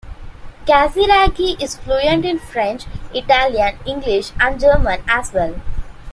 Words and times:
Casiraghi 0.65 1.61
is 1.61 1.75
fluent 1.77 2.25
in 2.25 2.39
French, 2.39 2.85
Italian, 3.13 3.77
English 3.85 4.31
and 4.39 4.59
German 4.59 5.03
as 5.07 5.31
well. 5.31 5.61